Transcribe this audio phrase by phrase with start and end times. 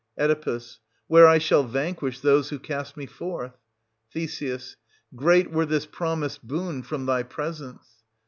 [0.19, 0.59] Oe.—
[1.09, 3.53] where I shall vanquish those who cast me forth.
[4.11, 4.41] Th.
[5.15, 8.01] Great were this promised boon from thy presence.